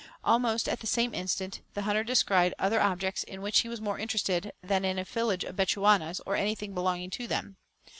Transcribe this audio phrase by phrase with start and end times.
[0.23, 3.99] Almost at the same instant, the hunter descried other objects in which he was more
[3.99, 7.57] interested than in a village of Bechuanas, or anything belonging to them.